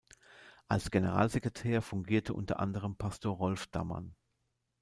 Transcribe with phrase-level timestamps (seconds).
[0.67, 4.15] Als Generalsekretär fungierte unter anderem Pastor Rolf Dammann.